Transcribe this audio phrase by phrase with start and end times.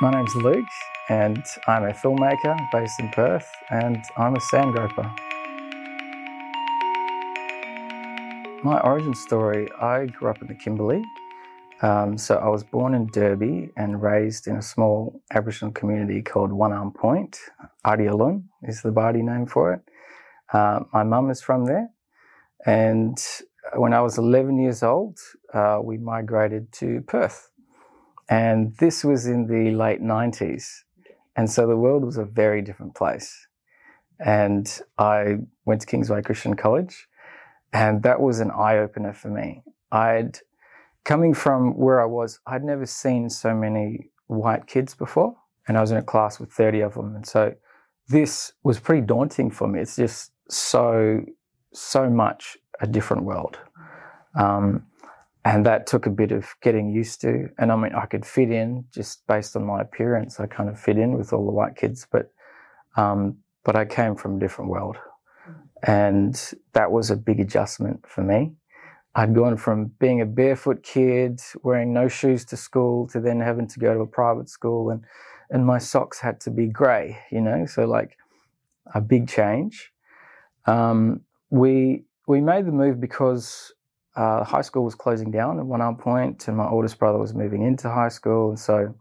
[0.00, 0.66] My name's Luke,
[1.08, 5.08] and I'm a filmmaker based in Perth, and I'm a sand groper.
[8.64, 11.04] My origin story I grew up in the Kimberley.
[11.80, 16.52] Um, so I was born in Derby and raised in a small Aboriginal community called
[16.52, 17.38] One Arm Point.
[17.86, 19.80] Ardyaloon is the Bardi name for it.
[20.52, 21.90] Uh, my mum is from there,
[22.66, 23.16] and
[23.76, 25.20] when I was 11 years old,
[25.52, 27.52] uh, we migrated to Perth.
[28.28, 30.82] And this was in the late 90s.
[31.36, 33.46] And so the world was a very different place.
[34.18, 37.08] And I went to Kingsway Christian College,
[37.72, 39.62] and that was an eye opener for me.
[39.90, 40.38] I'd,
[41.04, 45.36] coming from where I was, I'd never seen so many white kids before.
[45.66, 47.16] And I was in a class with 30 of them.
[47.16, 47.54] And so
[48.08, 49.80] this was pretty daunting for me.
[49.80, 51.24] It's just so,
[51.72, 53.58] so much a different world.
[54.38, 54.86] Um,
[55.44, 57.48] and that took a bit of getting used to.
[57.58, 60.40] And I mean, I could fit in just based on my appearance.
[60.40, 62.32] I kind of fit in with all the white kids, but
[62.96, 64.96] um, but I came from a different world,
[65.82, 66.34] and
[66.72, 68.54] that was a big adjustment for me.
[69.16, 73.68] I'd gone from being a barefoot kid, wearing no shoes to school, to then having
[73.68, 75.04] to go to a private school, and
[75.50, 77.18] and my socks had to be grey.
[77.30, 78.16] You know, so like
[78.94, 79.92] a big change.
[80.66, 83.74] Um, we we made the move because
[84.16, 87.62] uh, high school was closing down at one point, and my oldest brother was moving
[87.62, 88.94] into high school, and so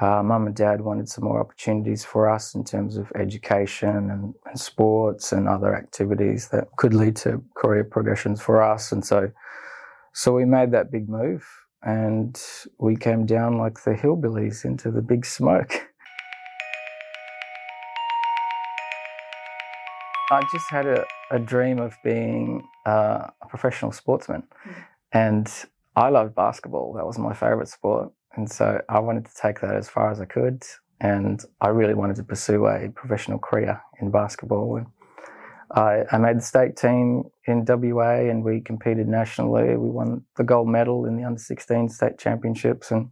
[0.00, 4.34] uh, mum and dad wanted some more opportunities for us in terms of education and,
[4.46, 9.30] and, sports and other activities that could lead to career progressions for us, and so
[10.14, 11.46] so we made that big move,
[11.82, 12.40] and
[12.78, 15.72] we came down like the hillbillies into the big smoke.
[20.30, 24.42] I just had a, a dream of being uh, professional sportsman.
[24.66, 24.74] Mm.
[25.12, 25.46] And
[25.94, 26.94] I loved basketball.
[26.94, 28.10] That was my favorite sport.
[28.34, 30.62] And so I wanted to take that as far as I could.
[31.00, 34.76] And I really wanted to pursue a professional career in basketball.
[34.76, 34.86] And
[35.74, 39.76] I, I made the state team in WA and we competed nationally.
[39.76, 42.90] We won the gold medal in the under 16 state championships.
[42.90, 43.10] And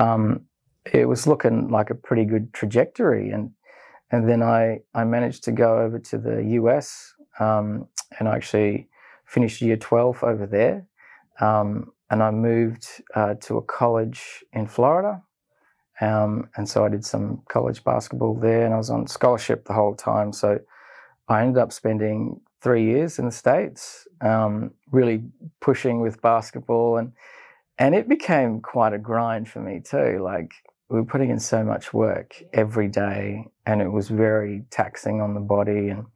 [0.00, 0.46] um,
[0.92, 3.30] it was looking like a pretty good trajectory.
[3.30, 3.52] And
[4.12, 7.86] and then I, I managed to go over to the US um,
[8.18, 8.88] and I actually
[9.30, 10.86] finished year 12 over there.
[11.40, 15.22] Um, and I moved uh, to a college in Florida.
[16.00, 19.72] Um, and so I did some college basketball there and I was on scholarship the
[19.72, 20.32] whole time.
[20.32, 20.58] So
[21.28, 25.22] I ended up spending three years in the States, um, really
[25.60, 26.96] pushing with basketball.
[26.96, 27.12] And,
[27.78, 30.20] and it became quite a grind for me too.
[30.22, 30.52] Like,
[30.88, 35.34] we were putting in so much work every day and it was very taxing on
[35.34, 36.06] the body and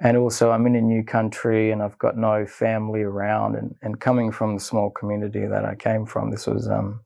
[0.00, 4.00] and also I'm in a new country and I've got no family around and, and
[4.00, 7.00] coming from the small community that I came from this was um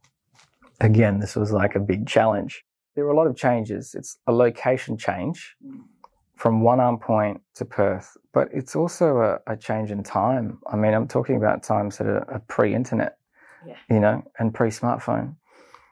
[0.81, 4.33] again this was like a big challenge there were a lot of changes it's a
[4.33, 5.57] location change
[6.37, 10.77] from one arm point to Perth but it's also a, a change in time I
[10.77, 13.19] mean I'm talking about times that are, are pre-internet
[13.67, 13.77] yeah.
[13.91, 15.35] you know and pre-smartphone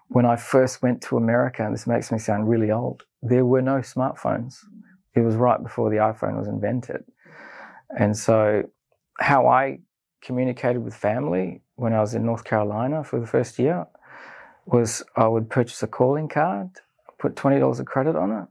[0.08, 3.62] when I first went to America, and this makes me sound really old, there were
[3.62, 4.58] no smartphones.
[5.16, 7.04] It was right before the iPhone was invented.
[7.96, 8.64] And so,
[9.18, 9.80] how I
[10.20, 13.86] communicated with family when I was in North Carolina for the first year
[14.66, 16.70] was I would purchase a calling card,
[17.18, 18.48] put $20 of credit on it.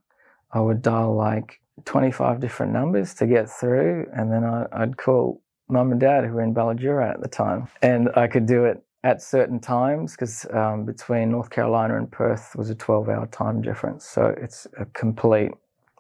[0.52, 5.42] I would dial like 25 different numbers to get through, and then I, would call
[5.68, 7.68] mum and dad who were in Ballajura at the time.
[7.82, 12.56] And I could do it at certain times because um, between North Carolina and Perth
[12.56, 14.06] was a 12 hour time difference.
[14.06, 15.52] So it's a complete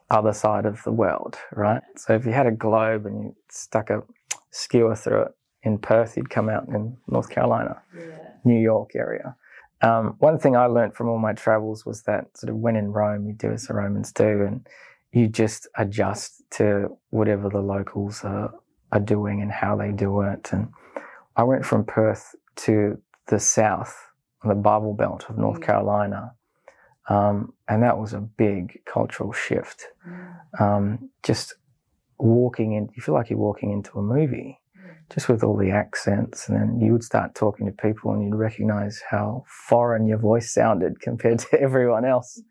[0.09, 1.81] other side of the world, right?
[1.97, 4.03] So if you had a globe and you stuck a
[4.51, 5.31] skewer through it
[5.63, 8.17] in Perth, you'd come out in North Carolina, yeah.
[8.43, 9.35] New York area.
[9.81, 12.91] Um, one thing I learned from all my travels was that sort of when in
[12.91, 14.65] Rome, you do as the Romans do, and
[15.11, 18.53] you just adjust to whatever the locals are,
[18.91, 20.49] are doing and how they do it.
[20.51, 20.69] And
[21.35, 23.97] I went from Perth to the south,
[24.43, 25.63] the Bible Belt of North mm.
[25.63, 26.33] Carolina.
[27.07, 29.87] Um, and that was a big cultural shift.
[30.07, 30.61] Mm.
[30.61, 31.53] Um, just
[32.17, 35.13] walking in, you feel like you're walking into a movie, mm.
[35.13, 36.49] just with all the accents.
[36.49, 40.51] And then you would start talking to people and you'd recognize how foreign your voice
[40.51, 42.41] sounded compared to everyone else.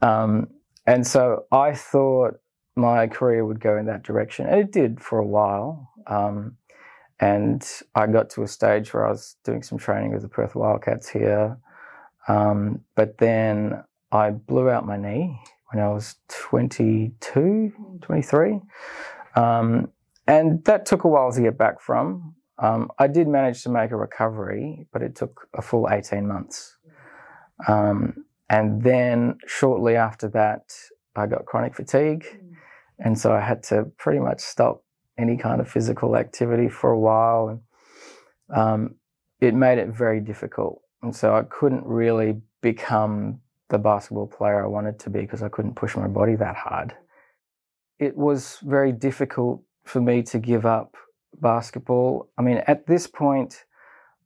[0.00, 0.48] Um,
[0.86, 2.34] and so I thought
[2.74, 4.46] my career would go in that direction.
[4.46, 5.90] And it did for a while.
[6.06, 6.56] Um,
[7.20, 7.64] and
[7.94, 11.08] I got to a stage where I was doing some training with the Perth Wildcats
[11.08, 11.56] here.
[12.28, 15.40] Um, but then I blew out my knee
[15.72, 17.72] when I was 22,
[18.02, 18.60] 23.
[19.34, 19.90] Um,
[20.26, 22.34] and that took a while to get back from.
[22.58, 26.76] Um, I did manage to make a recovery, but it took a full 18 months.
[27.66, 30.74] Um, And then shortly after that,
[31.16, 32.26] I got chronic fatigue.
[32.98, 34.84] And so I had to pretty much stop
[35.16, 37.48] any kind of physical activity for a while.
[37.48, 37.60] And
[38.54, 38.94] um,
[39.40, 40.82] it made it very difficult.
[41.02, 45.48] And so I couldn't really become the basketball player I wanted to be because I
[45.48, 46.94] couldn't push my body that hard.
[47.98, 50.96] It was very difficult for me to give up
[51.40, 52.28] basketball.
[52.38, 53.64] I mean, at this point,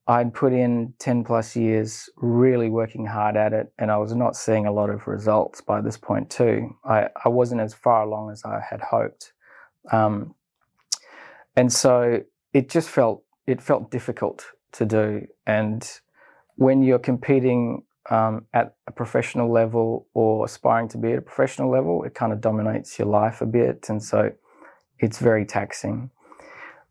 [0.08, 4.36] I'd put in 10 plus years really working hard at it, and I was not
[4.36, 6.76] seeing a lot of results by this point, too.
[6.84, 9.32] I, I wasn't as far along as I had hoped.
[9.90, 10.34] Um,
[11.56, 15.26] and so it just felt it felt difficult to do.
[15.46, 15.88] And
[16.56, 21.70] when you're competing um, at a professional level or aspiring to be at a professional
[21.70, 23.86] level, it kind of dominates your life a bit.
[23.88, 24.32] And so
[24.98, 26.10] it's very taxing.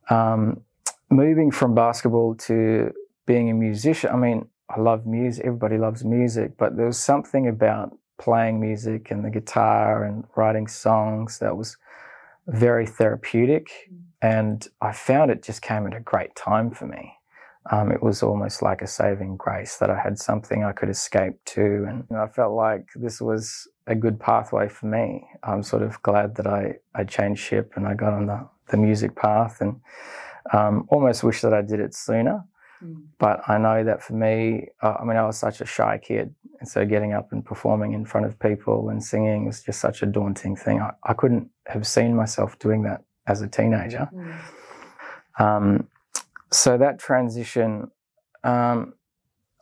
[0.09, 0.62] Um,
[1.09, 2.91] moving from basketball to
[3.25, 7.47] being a musician, I mean, I love music, everybody loves music, but there was something
[7.47, 11.77] about playing music and the guitar and writing songs that was
[12.47, 13.69] very therapeutic.
[13.91, 14.00] Mm.
[14.21, 17.13] And I found it just came at a great time for me.
[17.71, 21.44] Um, it was almost like a saving grace that I had something I could escape
[21.45, 21.85] to.
[21.89, 25.25] And I felt like this was a good pathway for me.
[25.44, 28.77] I'm sort of glad that I, I changed ship and I got on the, the
[28.77, 29.81] music path and
[30.53, 32.44] um, almost wish that I did it sooner.
[32.83, 33.03] Mm.
[33.17, 36.35] But I know that for me, uh, I mean, I was such a shy kid.
[36.59, 40.03] And so getting up and performing in front of people and singing was just such
[40.03, 40.81] a daunting thing.
[40.81, 44.07] I, I couldn't have seen myself doing that as a teenager.
[44.13, 45.44] Mm.
[45.44, 45.88] Um,
[46.51, 47.92] so that transition,
[48.44, 48.94] um,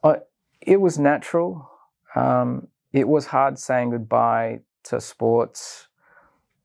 [0.04, 0.18] I,
[0.62, 1.70] it was natural.
[2.16, 5.88] Um, it was hard saying goodbye to sports,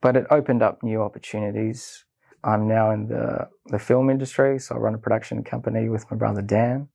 [0.00, 2.04] but it opened up new opportunities.
[2.44, 6.16] I'm now in the, the film industry, so I run a production company with my
[6.16, 6.88] brother Dan.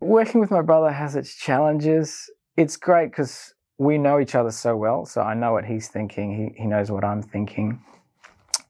[0.00, 2.30] Working with my brother has its challenges.
[2.56, 6.54] It's great because we know each other so well, so I know what he's thinking,
[6.56, 7.80] he, he knows what I'm thinking.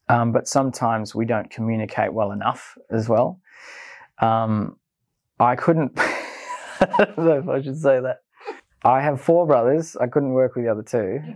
[0.08, 3.40] Um, but sometimes we don't communicate well enough as well.
[4.20, 4.76] Um,
[5.40, 8.18] I couldn't, I don't know if I should say that.
[8.84, 9.96] I have four brothers.
[9.96, 11.20] I couldn't work with the other two.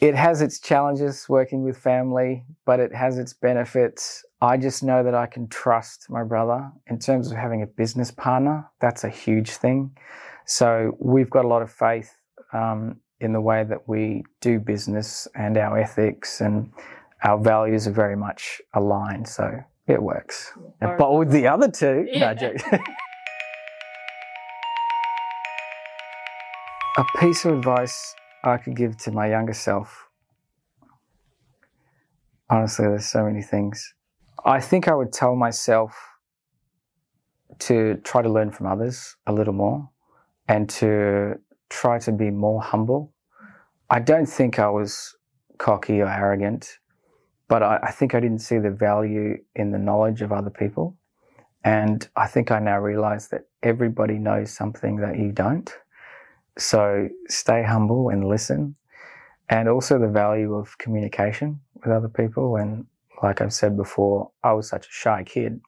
[0.00, 4.22] It has its challenges working with family, but it has its benefits.
[4.42, 8.10] I just know that I can trust my brother in terms of having a business
[8.10, 8.70] partner.
[8.80, 9.96] That's a huge thing.
[10.44, 12.14] So we've got a lot of faith
[12.52, 16.70] um, in the way that we do business and our ethics and
[17.22, 19.26] our values are very much aligned.
[19.26, 20.52] So it works.
[20.80, 22.32] But with the other two, yeah.
[22.32, 22.54] no
[26.96, 28.14] a piece of advice
[28.44, 30.08] I could give to my younger self.
[32.48, 33.94] Honestly, there's so many things.
[34.44, 35.96] I think I would tell myself
[37.60, 39.90] to try to learn from others a little more
[40.46, 41.34] and to
[41.68, 43.12] try to be more humble.
[43.90, 45.16] I don't think I was
[45.58, 46.78] cocky or arrogant
[47.48, 50.96] but I, I, think I didn't see the value in the knowledge of other people.
[51.62, 55.72] And I think I now realize that everybody knows something that you don't.
[56.58, 58.76] So stay humble and listen.
[59.48, 62.56] And also the value of communication with other people.
[62.56, 62.86] And
[63.22, 65.60] like I've said before, I was such a shy kid.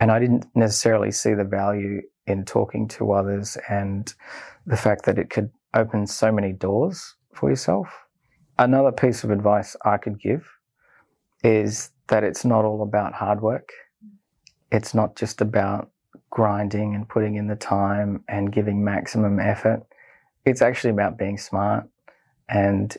[0.00, 4.12] And I didn't necessarily see the value in talking to others and
[4.66, 7.88] the fact that it could open so many doors for yourself
[8.60, 10.46] another piece of advice I could give
[11.42, 13.70] is that it's not all about hard work.
[14.70, 15.90] It's not just about
[16.28, 19.82] grinding and putting in the time and giving maximum effort.
[20.44, 21.88] It's actually about being smart
[22.48, 22.96] and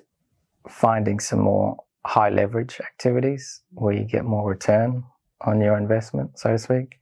[0.67, 5.03] finding some more high leverage activities where you get more return
[5.41, 6.99] on your investment, so to speak.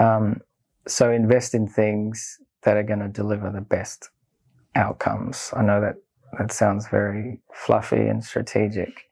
[0.00, 0.40] Um,
[0.88, 4.10] so invest in things that are going to deliver the best
[4.74, 5.52] outcomes.
[5.56, 5.96] I know that
[6.38, 9.08] that sounds very fluffy and strategic.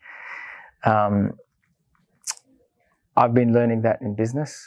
[0.85, 1.33] Um,
[3.17, 4.67] I've been learning that in business,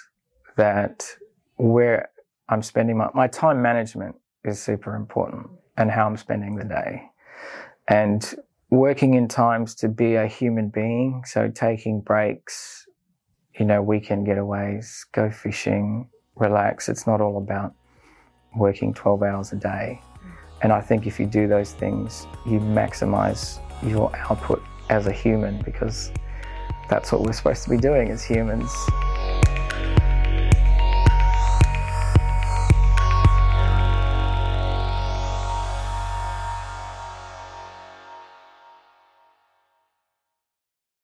[0.58, 1.08] that
[1.58, 2.10] where
[2.50, 7.10] I'm spending my, my time management is super important and how I'm spending the day.
[7.88, 8.36] And
[8.70, 12.86] working in times to be a human being, so taking breaks,
[13.60, 16.90] you know, weekend getaways, go fishing, relax.
[16.90, 17.74] It's not all about
[18.56, 20.02] working 12 hours a day.
[20.64, 25.62] And I think if you do those things, you maximize your output as a human
[25.62, 26.10] because
[26.90, 28.72] that's what we're supposed to be doing as humans.